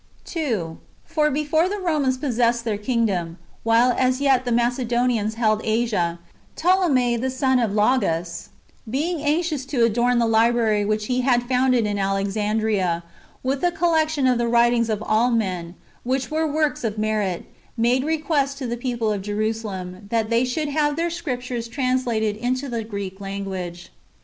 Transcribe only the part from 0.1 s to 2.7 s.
2. For before the Romans possessed